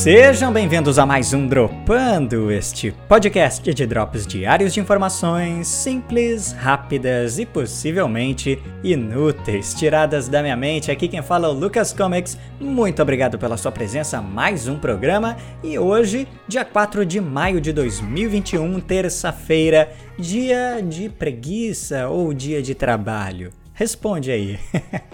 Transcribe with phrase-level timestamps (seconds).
[0.00, 7.38] Sejam bem-vindos a mais um Dropando, este podcast de drops diários de informações simples, rápidas
[7.38, 10.90] e possivelmente inúteis, tiradas da minha mente.
[10.90, 12.38] Aqui quem fala é o Lucas Comics.
[12.58, 17.70] Muito obrigado pela sua presença mais um programa e hoje, dia 4 de maio de
[17.70, 23.59] 2021, terça-feira, dia de preguiça ou dia de trabalho.
[23.80, 24.58] Responde aí.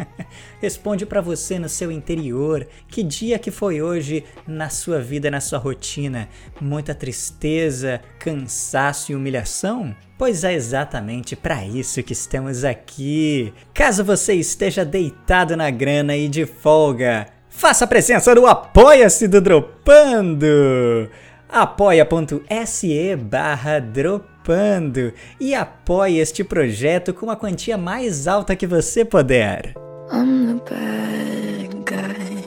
[0.60, 2.66] Responde para você no seu interior.
[2.88, 6.28] Que dia que foi hoje na sua vida, na sua rotina?
[6.60, 9.94] Muita tristeza, cansaço e humilhação?
[10.18, 13.54] Pois é exatamente para isso que estamos aqui.
[13.72, 21.08] Caso você esteja deitado na grana e de folga, faça presença no Apoia-se do Dropando
[21.48, 29.04] apoia.se barra dropando participando e apoie este projeto com a quantia mais alta que você
[29.04, 29.74] puder.
[30.12, 32.46] I'm the bad guy.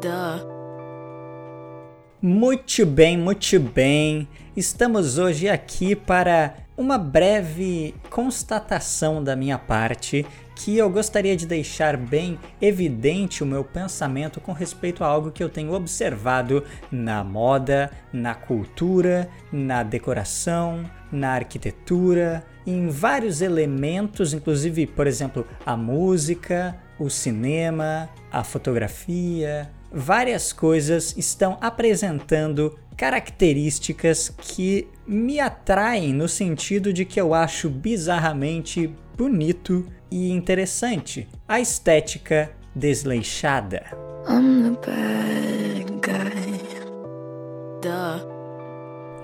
[0.00, 0.52] Duh.
[2.20, 4.28] Muito bem, muito bem.
[4.56, 11.96] Estamos hoje aqui para uma breve constatação da minha parte que eu gostaria de deixar
[11.96, 17.90] bem evidente o meu pensamento com respeito a algo que eu tenho observado na moda,
[18.12, 27.10] na cultura, na decoração, na arquitetura, em vários elementos, inclusive, por exemplo, a música, o
[27.10, 37.20] cinema, a fotografia, várias coisas estão apresentando características que me atraem no sentido de que
[37.20, 41.26] eu acho bizarramente bonito e interessante.
[41.48, 43.82] A estética desleixada.
[44.28, 46.60] I'm the bad guy.
[47.80, 48.41] Duh.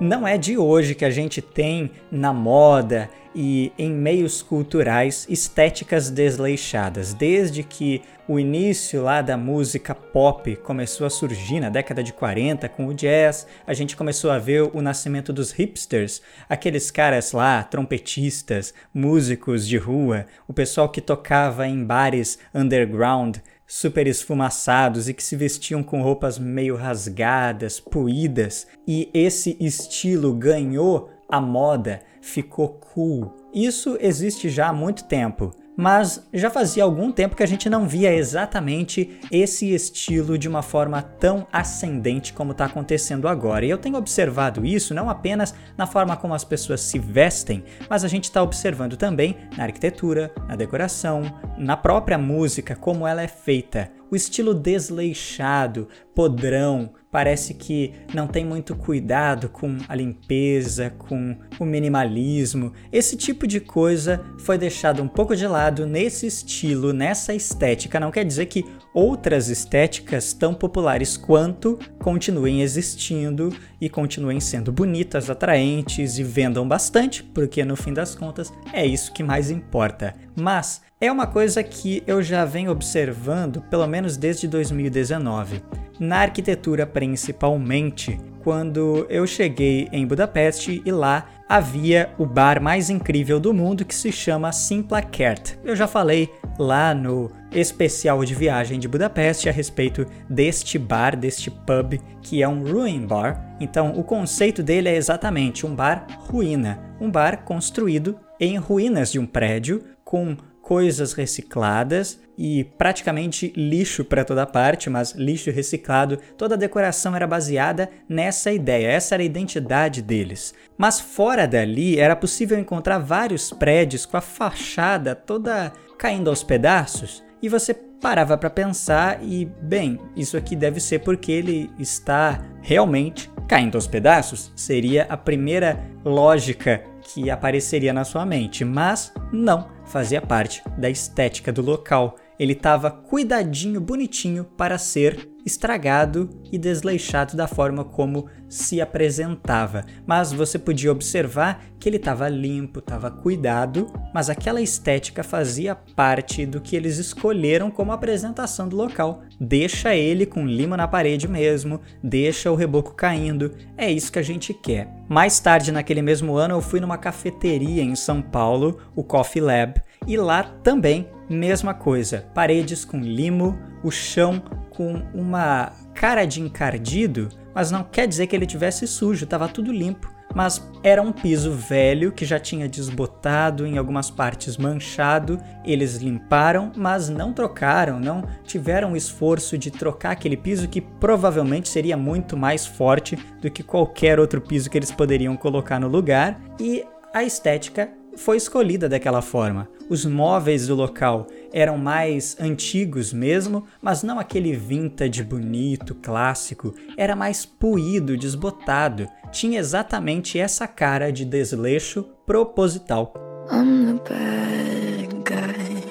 [0.01, 6.09] Não é de hoje que a gente tem na moda e em meios culturais estéticas
[6.09, 7.13] desleixadas.
[7.13, 12.69] Desde que o início lá da música pop começou a surgir na década de 40
[12.69, 17.65] com o jazz, a gente começou a ver o nascimento dos hipsters, aqueles caras lá,
[17.65, 25.23] trompetistas, músicos de rua, o pessoal que tocava em bares underground super esfumaçados e que
[25.23, 33.37] se vestiam com roupas meio rasgadas, puídas, e esse estilo ganhou a moda, ficou cool.
[33.53, 37.87] Isso existe já há muito tempo mas já fazia algum tempo que a gente não
[37.87, 43.65] via exatamente esse estilo de uma forma tão ascendente como está acontecendo agora.
[43.65, 48.03] E eu tenho observado isso não apenas na forma como as pessoas se vestem, mas
[48.03, 51.23] a gente está observando também na arquitetura, na decoração,
[51.57, 53.98] na própria música, como ela é feita.
[54.11, 61.65] O estilo desleixado, podrão, parece que não tem muito cuidado com a limpeza, com o
[61.65, 62.73] minimalismo.
[62.91, 68.01] Esse tipo de coisa foi deixado um pouco de lado nesse estilo, nessa estética.
[68.01, 68.65] Não quer dizer que
[68.95, 77.23] outras estéticas tão populares quanto continuem existindo e continuem sendo bonitas, atraentes e vendam bastante,
[77.23, 80.15] porque no fim das contas é isso que mais importa.
[80.35, 85.63] Mas é uma coisa que eu já venho observando pelo menos desde 2019.
[86.01, 93.39] Na arquitetura, principalmente, quando eu cheguei em Budapeste e lá havia o bar mais incrível
[93.39, 95.57] do mundo que se chama Simplakert.
[95.65, 96.29] Eu já falei
[96.59, 102.49] lá no especial de viagem de Budapeste a respeito deste bar, deste pub, que é
[102.49, 103.57] um ruin bar.
[103.61, 109.19] Então, o conceito dele é exatamente um bar ruína, um bar construído em ruínas de
[109.19, 110.37] um prédio com
[110.69, 116.19] coisas recicladas e praticamente lixo para toda parte, mas lixo reciclado.
[116.37, 120.53] Toda a decoração era baseada nessa ideia, essa era a identidade deles.
[120.77, 127.25] Mas fora dali era possível encontrar vários prédios com a fachada toda caindo aos pedaços
[127.41, 133.31] e você parava para pensar e, bem, isso aqui deve ser porque ele está realmente
[133.49, 134.53] caindo aos pedaços.
[134.55, 141.53] Seria a primeira lógica que apareceria na sua mente, mas não, fazia parte da estética
[141.53, 142.17] do local.
[142.39, 149.85] Ele estava cuidadinho, bonitinho para ser estragado e desleixado da forma como se apresentava.
[150.07, 156.45] Mas você podia observar que ele estava limpo, estava cuidado, mas aquela estética fazia parte
[156.45, 159.23] do que eles escolheram como apresentação do local.
[159.41, 164.23] Deixa ele com lima na parede mesmo, deixa o reboco caindo, é isso que a
[164.23, 164.89] gente quer.
[165.09, 169.81] Mais tarde, naquele mesmo ano, eu fui numa cafeteria em São Paulo, o Coffee Lab,
[170.09, 177.29] e lá também, mesma coisa, paredes com limo, o chão com uma cara de encardido,
[177.55, 180.11] mas não quer dizer que ele tivesse sujo, estava tudo limpo.
[180.35, 185.41] mas era um piso velho que já tinha desbotado, em algumas partes manchado.
[185.65, 191.69] Eles limparam, mas não trocaram, não tiveram o esforço de trocar aquele piso que provavelmente
[191.69, 196.41] seria muito mais forte do que qualquer outro piso que eles poderiam colocar no lugar.
[196.61, 199.69] E a estética foi escolhida daquela forma.
[199.89, 206.75] Os móveis do local eram mais antigos mesmo, mas não aquele vintage bonito, clássico.
[206.97, 209.09] Era mais puído, desbotado.
[209.33, 213.15] Tinha exatamente essa cara de desleixo proposital.
[213.51, 215.83] I'm the bad guy.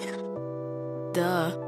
[1.14, 1.67] Duh.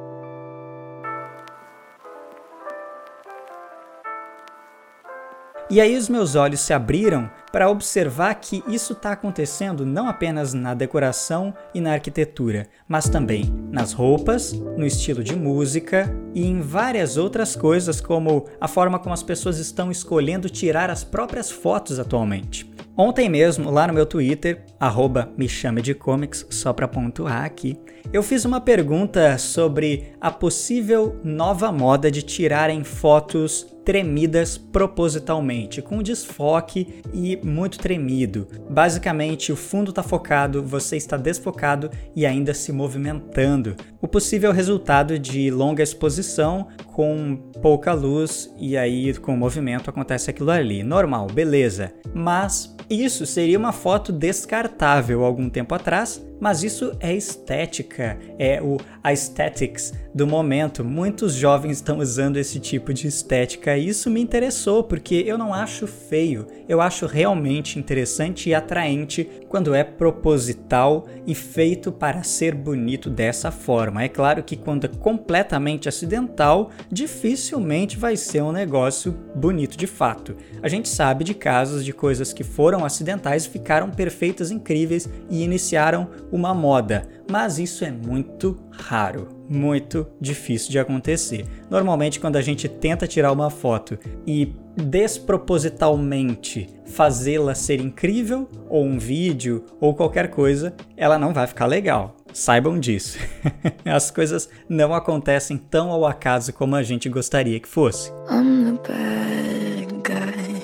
[5.71, 10.51] E aí os meus olhos se abriram para observar que isso está acontecendo não apenas
[10.51, 16.59] na decoração e na arquitetura, mas também nas roupas, no estilo de música e em
[16.59, 21.99] várias outras coisas, como a forma como as pessoas estão escolhendo tirar as próprias fotos
[21.99, 22.67] atualmente.
[22.97, 27.79] Ontem mesmo, lá no meu Twitter, arroba me chame de comics, só para pontuar aqui,
[28.11, 36.01] eu fiz uma pergunta sobre a possível nova moda de tirarem fotos tremidas propositalmente, com
[36.01, 38.47] desfoque e muito tremido.
[38.69, 43.75] Basicamente, o fundo está focado, você está desfocado e ainda se movimentando.
[44.01, 50.51] O possível resultado de longa exposição com pouca luz e aí com movimento acontece aquilo
[50.51, 50.83] ali.
[50.83, 51.93] Normal, beleza.
[52.13, 58.77] Mas isso seria uma foto descartável algum tempo atrás mas isso é estética, é o
[59.03, 60.83] aesthetics do momento.
[60.83, 65.53] Muitos jovens estão usando esse tipo de estética e isso me interessou porque eu não
[65.53, 72.53] acho feio, eu acho realmente interessante e atraente quando é proposital e feito para ser
[72.53, 74.03] bonito dessa forma.
[74.03, 80.35] É claro que quando é completamente acidental, dificilmente vai ser um negócio bonito de fato.
[80.61, 85.43] A gente sabe de casos de coisas que foram acidentais e ficaram perfeitas, incríveis e
[85.43, 91.45] iniciaram uma moda, mas isso é muito raro, muito difícil de acontecer.
[91.69, 98.97] Normalmente, quando a gente tenta tirar uma foto e despropositalmente fazê-la ser incrível, ou um
[98.97, 102.15] vídeo, ou qualquer coisa, ela não vai ficar legal.
[102.33, 103.17] Saibam disso.
[103.85, 108.11] As coisas não acontecem tão ao acaso como a gente gostaria que fosse.
[108.29, 110.61] I'm the bad guy.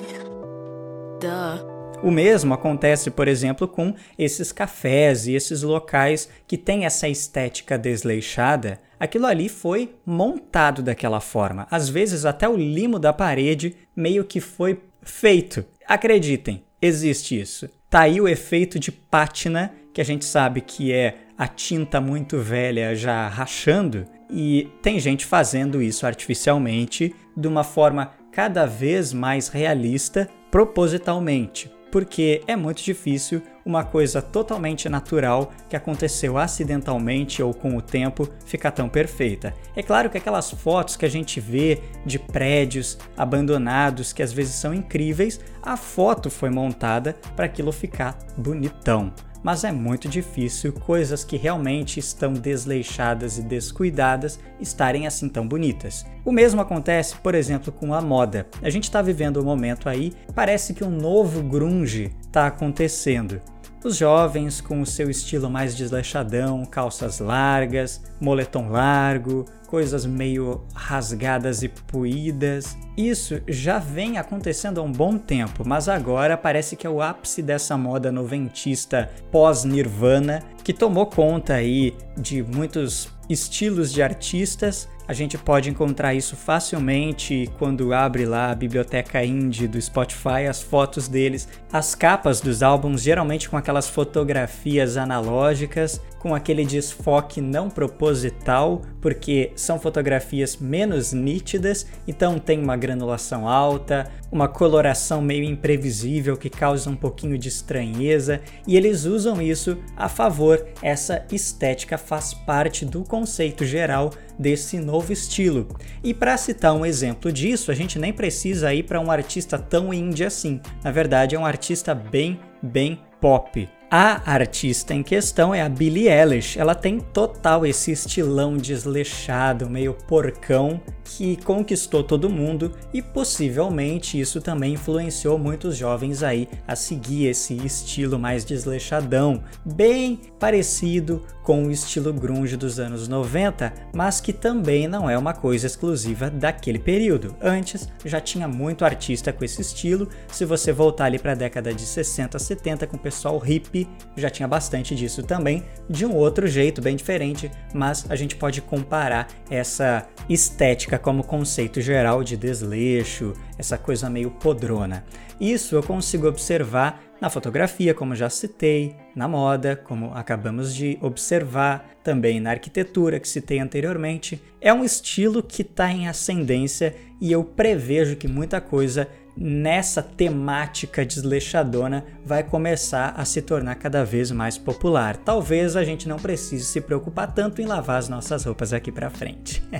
[1.20, 1.65] Duh.
[2.02, 7.78] O mesmo acontece, por exemplo, com esses cafés e esses locais que têm essa estética
[7.78, 8.80] desleixada.
[9.00, 11.66] Aquilo ali foi montado daquela forma.
[11.70, 15.64] Às vezes, até o limo da parede meio que foi feito.
[15.86, 17.68] Acreditem, existe isso.
[17.88, 22.38] Tá aí o efeito de pátina, que a gente sabe que é a tinta muito
[22.38, 29.48] velha já rachando, e tem gente fazendo isso artificialmente de uma forma cada vez mais
[29.48, 37.74] realista, propositalmente porque é muito difícil uma coisa totalmente natural que aconteceu acidentalmente ou com
[37.74, 39.54] o tempo ficar tão perfeita.
[39.74, 44.56] É claro que aquelas fotos que a gente vê de prédios abandonados, que às vezes
[44.56, 49.10] são incríveis, a foto foi montada para aquilo ficar bonitão
[49.46, 56.04] mas é muito difícil coisas que realmente estão desleixadas e descuidadas estarem assim tão bonitas.
[56.24, 58.48] O mesmo acontece, por exemplo, com a moda.
[58.60, 63.40] A gente está vivendo um momento aí, parece que um novo grunge está acontecendo.
[63.84, 71.62] Os jovens com o seu estilo mais desleixadão, calças largas, moletom largo, coisas meio rasgadas
[71.62, 72.76] e puídas.
[72.96, 77.42] Isso já vem acontecendo há um bom tempo, mas agora parece que é o ápice
[77.42, 85.38] dessa moda noventista pós-Nirvana que tomou conta aí de muitos estilos de artistas a gente
[85.38, 91.48] pode encontrar isso facilmente quando abre lá a biblioteca indie do Spotify, as fotos deles,
[91.72, 99.52] as capas dos álbuns, geralmente com aquelas fotografias analógicas, com aquele desfoque não proposital, porque
[99.54, 106.90] são fotografias menos nítidas, então tem uma granulação alta, uma coloração meio imprevisível que causa
[106.90, 110.66] um pouquinho de estranheza, e eles usam isso a favor.
[110.82, 115.68] Essa estética faz parte do conceito geral desse novo estilo.
[116.02, 119.92] E para citar um exemplo disso, a gente nem precisa ir para um artista tão
[119.92, 120.60] indie assim.
[120.82, 123.68] Na verdade, é um artista bem, bem pop.
[123.98, 126.58] A artista em questão é a Billie Eilish.
[126.58, 134.38] Ela tem total esse estilão desleixado, meio porcão, que conquistou todo mundo e possivelmente isso
[134.38, 141.70] também influenciou muitos jovens aí a seguir esse estilo mais desleixadão, bem parecido com o
[141.70, 147.36] estilo grunge dos anos 90, mas que também não é uma coisa exclusiva daquele período.
[147.40, 150.08] Antes já tinha muito artista com esse estilo.
[150.26, 153.85] Se você voltar ali para a década de 60, 70 com o pessoal hippie,
[154.16, 158.62] já tinha bastante disso também, de um outro jeito, bem diferente, mas a gente pode
[158.62, 165.04] comparar essa estética como conceito geral de desleixo, essa coisa meio podrona.
[165.40, 171.90] Isso eu consigo observar na fotografia, como já citei, na moda, como acabamos de observar,
[172.02, 174.42] também na arquitetura que citei anteriormente.
[174.60, 181.04] É um estilo que está em ascendência e eu prevejo que muita coisa nessa temática
[181.04, 185.16] desleixadona vai começar a se tornar cada vez mais popular.
[185.16, 189.10] Talvez a gente não precise se preocupar tanto em lavar as nossas roupas aqui para
[189.10, 189.62] frente.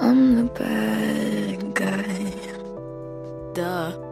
[0.00, 2.32] I'm the bad guy.
[3.54, 4.11] Duh.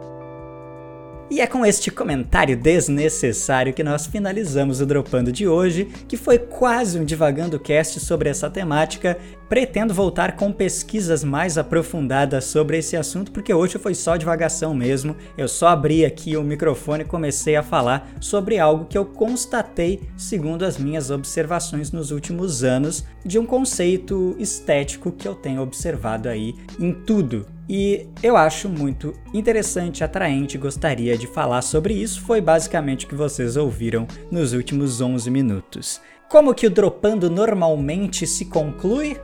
[1.31, 6.37] E é com este comentário desnecessário que nós finalizamos o Dropando de hoje, que foi
[6.37, 9.17] quase um divagando cast sobre essa temática.
[9.47, 15.15] Pretendo voltar com pesquisas mais aprofundadas sobre esse assunto, porque hoje foi só divagação mesmo.
[15.37, 20.01] Eu só abri aqui o microfone e comecei a falar sobre algo que eu constatei,
[20.17, 26.27] segundo as minhas observações nos últimos anos, de um conceito estético que eu tenho observado
[26.27, 32.19] aí em tudo e eu acho muito interessante, atraente, gostaria de falar sobre isso.
[32.19, 36.01] Foi basicamente o que vocês ouviram nos últimos 11 minutos.
[36.27, 39.15] Como que o Dropando normalmente se conclui?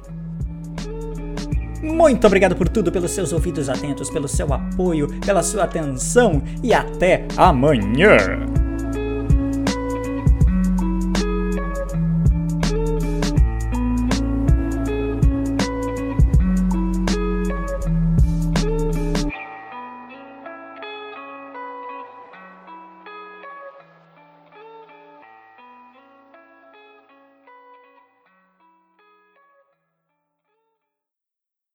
[1.83, 6.73] Muito obrigado por tudo, pelos seus ouvidos atentos, pelo seu apoio, pela sua atenção e
[6.73, 8.15] até amanhã!